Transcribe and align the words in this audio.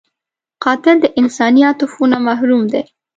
قاتل 0.63 0.97
د 1.01 1.05
انساني 1.19 1.61
عاطفو 1.67 2.01
نه 2.11 2.17
محروم 2.27 2.63
دی 2.71 2.83